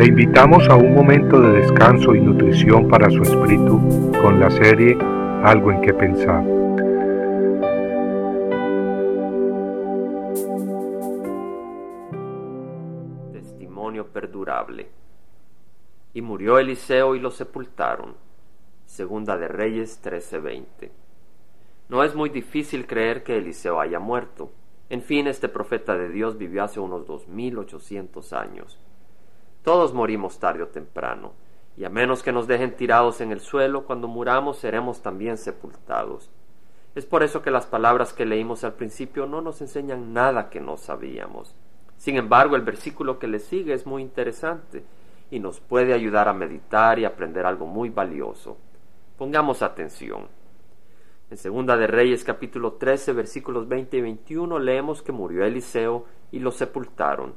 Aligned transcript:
Le 0.00 0.06
invitamos 0.06 0.66
a 0.70 0.76
un 0.76 0.94
momento 0.94 1.38
de 1.38 1.60
descanso 1.60 2.14
y 2.14 2.20
nutrición 2.22 2.88
para 2.88 3.10
su 3.10 3.20
espíritu 3.20 3.78
con 4.22 4.40
la 4.40 4.50
serie 4.50 4.96
Algo 5.44 5.70
en 5.72 5.82
que 5.82 5.92
pensar. 5.92 6.42
Testimonio 13.30 14.06
perdurable. 14.06 14.88
Y 16.14 16.22
murió 16.22 16.58
Eliseo 16.58 17.14
y 17.14 17.20
lo 17.20 17.30
sepultaron. 17.30 18.14
Segunda 18.86 19.36
de 19.36 19.48
Reyes 19.48 20.00
13:20. 20.02 20.90
No 21.90 22.04
es 22.04 22.14
muy 22.14 22.30
difícil 22.30 22.86
creer 22.86 23.22
que 23.22 23.36
Eliseo 23.36 23.78
haya 23.78 23.98
muerto. 23.98 24.50
En 24.88 25.02
fin, 25.02 25.26
este 25.26 25.50
profeta 25.50 25.98
de 25.98 26.08
Dios 26.08 26.38
vivió 26.38 26.64
hace 26.64 26.80
unos 26.80 27.06
2800 27.06 28.32
años. 28.32 28.80
Todos 29.62 29.92
morimos 29.92 30.38
tarde 30.38 30.62
o 30.62 30.68
temprano, 30.68 31.32
y 31.76 31.84
a 31.84 31.90
menos 31.90 32.22
que 32.22 32.32
nos 32.32 32.46
dejen 32.46 32.76
tirados 32.76 33.20
en 33.20 33.30
el 33.30 33.40
suelo, 33.40 33.84
cuando 33.84 34.08
muramos 34.08 34.58
seremos 34.58 35.02
también 35.02 35.36
sepultados. 35.36 36.30
Es 36.94 37.04
por 37.04 37.22
eso 37.22 37.42
que 37.42 37.50
las 37.50 37.66
palabras 37.66 38.14
que 38.14 38.24
leímos 38.24 38.64
al 38.64 38.72
principio 38.72 39.26
no 39.26 39.42
nos 39.42 39.60
enseñan 39.60 40.14
nada 40.14 40.48
que 40.48 40.60
no 40.60 40.78
sabíamos. 40.78 41.54
Sin 41.98 42.16
embargo, 42.16 42.56
el 42.56 42.62
versículo 42.62 43.18
que 43.18 43.28
le 43.28 43.38
sigue 43.38 43.74
es 43.74 43.86
muy 43.86 44.02
interesante 44.02 44.82
y 45.30 45.38
nos 45.40 45.60
puede 45.60 45.92
ayudar 45.92 46.28
a 46.28 46.32
meditar 46.32 46.98
y 46.98 47.04
aprender 47.04 47.44
algo 47.44 47.66
muy 47.66 47.90
valioso. 47.90 48.56
Pongamos 49.18 49.60
atención. 49.62 50.28
En 51.30 51.36
Segunda 51.36 51.76
de 51.76 51.86
Reyes 51.86 52.24
capítulo 52.24 52.72
13 52.72 53.12
versículos 53.12 53.68
20 53.68 53.98
y 53.98 54.00
21 54.00 54.58
leemos 54.58 55.02
que 55.02 55.12
murió 55.12 55.44
Eliseo 55.44 56.06
y 56.32 56.40
lo 56.40 56.50
sepultaron 56.50 57.34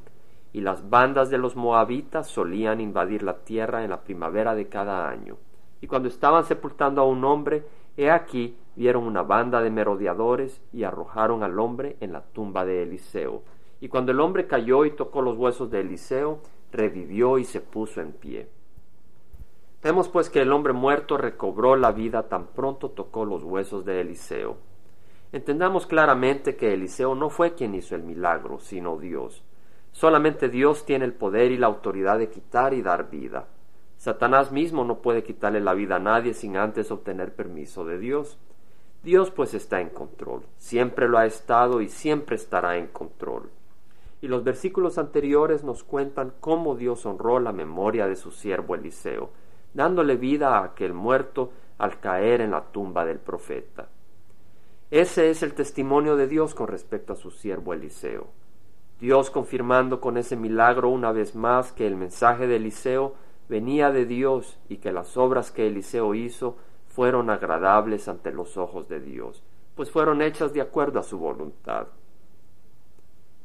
y 0.54 0.62
las 0.62 0.90
bandas 0.90 1.32
de 1.32 1.40
los 1.40 1.56
moabitas 1.56 2.28
solían 2.28 2.80
invadir 2.80 3.24
la 3.24 3.40
tierra 3.40 3.84
en 3.84 3.90
la 3.90 4.02
primavera 4.02 4.54
de 4.54 4.70
cada 4.70 5.10
año. 5.10 5.38
Y 5.82 5.88
cuando 5.88 6.08
estaban 6.08 6.46
sepultando 6.46 7.02
a 7.02 7.06
un 7.06 7.26
hombre, 7.26 7.66
he 7.98 8.12
aquí 8.12 8.56
vieron 8.76 9.04
una 9.04 9.24
banda 9.24 9.62
de 9.62 9.72
merodeadores 9.72 10.62
y 10.72 10.84
arrojaron 10.84 11.44
al 11.44 11.60
hombre 11.60 11.98
en 12.00 12.14
la 12.14 12.22
tumba 12.22 12.66
de 12.66 12.84
Eliseo. 12.84 13.42
Y 13.82 13.90
cuando 13.90 14.12
el 14.12 14.20
hombre 14.20 14.48
cayó 14.48 14.86
y 14.86 14.92
tocó 14.92 15.22
los 15.22 15.38
huesos 15.38 15.70
de 15.72 15.82
Eliseo, 15.82 16.40
revivió 16.72 17.38
y 17.40 17.44
se 17.44 17.60
puso 17.60 18.00
en 18.00 18.14
pie. 18.14 18.48
Vemos 19.82 20.08
pues 20.08 20.30
que 20.30 20.42
el 20.42 20.54
hombre 20.54 20.72
muerto 20.72 21.18
recobró 21.18 21.76
la 21.76 21.92
vida 21.92 22.30
tan 22.30 22.48
pronto 22.48 22.92
tocó 22.92 23.26
los 23.26 23.44
huesos 23.44 23.84
de 23.84 24.00
Eliseo. 24.00 24.56
Entendamos 25.34 25.88
claramente 25.88 26.56
que 26.56 26.74
Eliseo 26.74 27.16
no 27.16 27.30
fue 27.30 27.56
quien 27.56 27.76
hizo 27.76 27.96
el 27.96 28.04
milagro, 28.04 28.60
sino 28.60 28.98
Dios. 28.98 29.44
Solamente 29.94 30.50
Dios 30.50 30.86
tiene 30.86 31.06
el 31.06 31.14
poder 31.14 31.52
y 31.52 31.58
la 31.58 31.68
autoridad 31.68 32.18
de 32.18 32.30
quitar 32.30 32.74
y 32.74 32.82
dar 32.82 33.10
vida. 33.10 33.48
Satanás 33.98 34.52
mismo 34.52 34.84
no 34.84 34.98
puede 34.98 35.24
quitarle 35.24 35.62
la 35.62 35.74
vida 35.74 35.96
a 35.96 36.00
nadie 36.00 36.34
sin 36.34 36.58
antes 36.58 36.92
obtener 36.92 37.34
permiso 37.34 37.86
de 37.86 38.00
Dios. 38.00 38.38
Dios 39.04 39.32
pues 39.32 39.54
está 39.54 39.80
en 39.82 39.90
control, 39.90 40.44
siempre 40.58 41.08
lo 41.08 41.18
ha 41.20 41.26
estado 41.26 41.80
y 41.80 41.90
siempre 41.90 42.36
estará 42.36 42.78
en 42.78 42.88
control. 42.88 43.50
Y 44.20 44.28
los 44.28 44.44
versículos 44.44 44.98
anteriores 44.98 45.64
nos 45.64 45.84
cuentan 45.84 46.34
cómo 46.40 46.76
Dios 46.76 47.06
honró 47.06 47.40
la 47.40 47.52
memoria 47.52 48.08
de 48.08 48.16
su 48.16 48.32
siervo 48.32 48.76
Eliseo, 48.76 49.30
dándole 49.74 50.16
vida 50.16 50.58
a 50.58 50.64
aquel 50.64 50.94
muerto 50.94 51.52
al 51.78 52.00
caer 52.00 52.42
en 52.42 52.52
la 52.52 52.64
tumba 52.64 53.06
del 53.06 53.20
profeta. 53.20 53.90
Ese 54.90 55.30
es 55.30 55.44
el 55.44 55.54
testimonio 55.54 56.16
de 56.16 56.28
Dios 56.28 56.56
con 56.56 56.68
respecto 56.68 57.14
a 57.14 57.18
su 57.18 57.30
siervo 57.30 57.74
Eliseo. 57.74 58.28
Dios 59.04 59.30
confirmando 59.32 60.00
con 60.00 60.16
ese 60.16 60.38
milagro 60.38 60.88
una 60.88 61.12
vez 61.12 61.36
más 61.36 61.74
que 61.74 61.86
el 61.86 61.98
mensaje 61.98 62.48
de 62.48 62.56
Eliseo 62.56 63.16
venía 63.50 63.92
de 63.92 64.06
Dios 64.06 64.58
y 64.70 64.78
que 64.78 64.94
las 64.94 65.18
obras 65.18 65.52
que 65.52 65.68
Eliseo 65.68 66.16
hizo 66.16 66.56
fueron 66.88 67.30
agradables 67.30 68.08
ante 68.08 68.32
los 68.32 68.56
ojos 68.56 68.88
de 68.88 69.02
Dios, 69.02 69.44
pues 69.76 69.92
fueron 69.92 70.22
hechas 70.22 70.54
de 70.54 70.62
acuerdo 70.62 71.02
a 71.02 71.04
su 71.04 71.20
voluntad. 71.20 71.88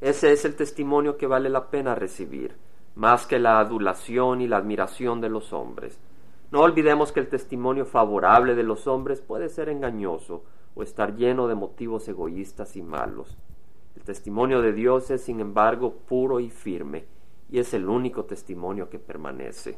Ese 0.00 0.31
es 0.31 0.44
el 0.44 0.55
testimonio 0.55 1.16
que 1.16 1.27
vale 1.27 1.49
la 1.49 1.71
pena 1.71 1.97
recibir, 1.97 2.54
más 2.94 3.27
que 3.27 3.41
la 3.41 3.59
adulación 3.59 4.41
y 4.41 4.47
la 4.47 4.59
admiración 4.59 5.21
de 5.21 5.28
los 5.28 5.53
hombres. 5.53 5.99
No 6.53 6.60
olvidemos 6.60 7.10
que 7.10 7.19
el 7.19 7.28
testimonio 7.28 7.84
favorable 7.84 8.54
de 8.54 8.62
los 8.62 8.87
hombres 8.87 9.21
puede 9.21 9.49
ser 9.49 9.71
engañoso 9.71 10.44
o 10.77 10.84
estar 10.84 11.16
lleno 11.16 11.49
de 11.49 11.56
motivos 11.56 12.06
egoístas 12.06 12.77
y 12.77 12.83
malos. 12.83 13.37
Testimonio 14.09 14.63
de 14.63 14.73
Dios 14.73 15.11
es, 15.11 15.25
sin 15.25 15.39
embargo, 15.39 15.93
puro 15.93 16.41
y 16.41 16.49
firme, 16.49 17.05
y 17.51 17.59
es 17.59 17.75
el 17.75 17.87
único 17.91 18.25
testimonio 18.25 18.89
que 18.89 18.99
permanece. 18.99 19.77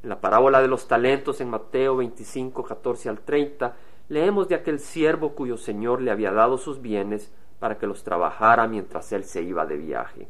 En 0.00 0.10
la 0.10 0.20
parábola 0.20 0.62
de 0.62 0.68
los 0.68 0.86
talentos 0.86 1.40
en 1.40 1.50
Mateo 1.50 1.96
25, 1.96 2.62
14 2.62 3.08
al 3.08 3.18
30, 3.22 3.74
leemos 4.10 4.46
de 4.46 4.54
aquel 4.54 4.78
siervo 4.78 5.34
cuyo 5.34 5.56
Señor 5.56 6.00
le 6.02 6.12
había 6.12 6.30
dado 6.30 6.56
sus 6.56 6.80
bienes 6.80 7.34
para 7.58 7.78
que 7.78 7.88
los 7.88 8.04
trabajara 8.04 8.68
mientras 8.68 9.10
él 9.10 9.24
se 9.24 9.42
iba 9.42 9.66
de 9.66 9.76
viaje. 9.76 10.28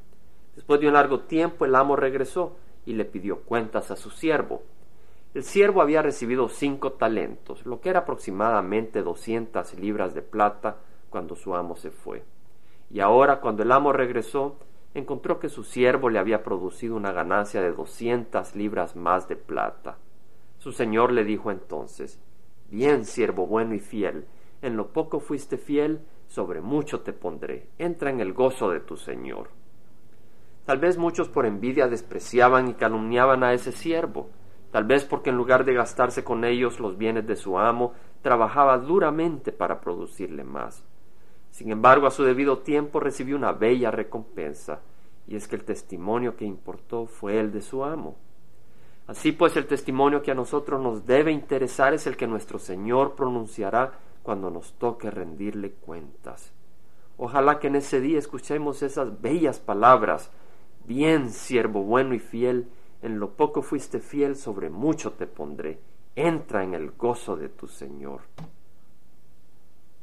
Después 0.54 0.80
de 0.80 0.88
un 0.88 0.94
largo 0.94 1.20
tiempo 1.20 1.66
el 1.66 1.74
amo 1.74 1.96
regresó 1.96 2.56
y 2.86 2.94
le 2.94 3.04
pidió 3.04 3.40
cuentas 3.40 3.90
a 3.90 3.96
su 3.96 4.08
siervo. 4.08 4.62
El 5.34 5.44
siervo 5.44 5.82
había 5.82 6.00
recibido 6.00 6.48
cinco 6.48 6.92
talentos, 6.92 7.66
lo 7.66 7.78
que 7.82 7.90
era 7.90 8.00
aproximadamente 8.00 9.02
doscientas 9.02 9.74
libras 9.74 10.14
de 10.14 10.22
plata 10.22 10.78
cuando 11.10 11.36
su 11.36 11.54
amo 11.54 11.76
se 11.76 11.90
fue. 11.90 12.24
Y 12.92 13.00
ahora, 13.00 13.40
cuando 13.40 13.62
el 13.62 13.72
amo 13.72 13.94
regresó, 13.94 14.58
encontró 14.92 15.40
que 15.40 15.48
su 15.48 15.64
siervo 15.64 16.10
le 16.10 16.18
había 16.18 16.42
producido 16.42 16.94
una 16.94 17.10
ganancia 17.10 17.62
de 17.62 17.72
doscientas 17.72 18.54
libras 18.54 18.96
más 18.96 19.28
de 19.28 19.36
plata. 19.36 19.96
Su 20.58 20.72
señor 20.72 21.10
le 21.10 21.24
dijo 21.24 21.50
entonces 21.50 22.20
Bien, 22.70 23.06
siervo 23.06 23.46
bueno 23.46 23.74
y 23.74 23.80
fiel, 23.80 24.26
en 24.60 24.76
lo 24.76 24.88
poco 24.88 25.20
fuiste 25.20 25.56
fiel, 25.56 26.00
sobre 26.28 26.60
mucho 26.60 27.00
te 27.00 27.14
pondré. 27.14 27.68
Entra 27.78 28.10
en 28.10 28.20
el 28.20 28.34
gozo 28.34 28.70
de 28.70 28.80
tu 28.80 28.98
señor. 28.98 29.48
Tal 30.66 30.78
vez 30.78 30.98
muchos 30.98 31.30
por 31.30 31.46
envidia 31.46 31.88
despreciaban 31.88 32.68
y 32.68 32.74
calumniaban 32.74 33.42
a 33.42 33.54
ese 33.54 33.72
siervo, 33.72 34.28
tal 34.70 34.84
vez 34.84 35.04
porque 35.04 35.30
en 35.30 35.36
lugar 35.36 35.64
de 35.64 35.74
gastarse 35.74 36.24
con 36.24 36.44
ellos 36.44 36.78
los 36.78 36.96
bienes 36.98 37.26
de 37.26 37.36
su 37.36 37.58
amo, 37.58 37.94
trabajaba 38.20 38.78
duramente 38.78 39.50
para 39.50 39.80
producirle 39.80 40.44
más. 40.44 40.84
Sin 41.52 41.70
embargo, 41.70 42.06
a 42.06 42.10
su 42.10 42.24
debido 42.24 42.60
tiempo 42.60 42.98
recibió 42.98 43.36
una 43.36 43.52
bella 43.52 43.90
recompensa, 43.90 44.80
y 45.28 45.36
es 45.36 45.46
que 45.46 45.56
el 45.56 45.64
testimonio 45.64 46.34
que 46.34 46.46
importó 46.46 47.04
fue 47.04 47.38
el 47.38 47.52
de 47.52 47.60
su 47.60 47.84
amo. 47.84 48.16
Así 49.06 49.32
pues, 49.32 49.54
el 49.56 49.66
testimonio 49.66 50.22
que 50.22 50.30
a 50.30 50.34
nosotros 50.34 50.80
nos 50.80 51.04
debe 51.04 51.30
interesar 51.30 51.92
es 51.92 52.06
el 52.06 52.16
que 52.16 52.26
nuestro 52.26 52.58
Señor 52.58 53.14
pronunciará 53.14 53.92
cuando 54.22 54.50
nos 54.50 54.72
toque 54.72 55.10
rendirle 55.10 55.72
cuentas. 55.72 56.52
Ojalá 57.18 57.58
que 57.58 57.66
en 57.66 57.76
ese 57.76 58.00
día 58.00 58.18
escuchemos 58.18 58.82
esas 58.82 59.20
bellas 59.20 59.60
palabras. 59.60 60.30
Bien, 60.86 61.30
siervo 61.30 61.82
bueno 61.82 62.14
y 62.14 62.18
fiel, 62.18 62.66
en 63.02 63.20
lo 63.20 63.34
poco 63.34 63.60
fuiste 63.60 64.00
fiel, 64.00 64.36
sobre 64.36 64.70
mucho 64.70 65.12
te 65.12 65.26
pondré. 65.26 65.80
Entra 66.16 66.64
en 66.64 66.72
el 66.72 66.92
gozo 66.92 67.36
de 67.36 67.50
tu 67.50 67.68
Señor 67.68 68.22